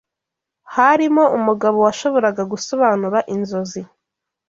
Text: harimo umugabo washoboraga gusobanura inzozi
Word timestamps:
harimo 0.75 1.23
umugabo 1.37 1.77
washoboraga 1.85 2.43
gusobanura 2.51 3.19
inzozi 3.35 3.81